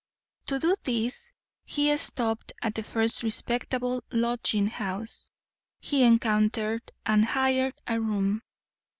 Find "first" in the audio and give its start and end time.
2.81-3.21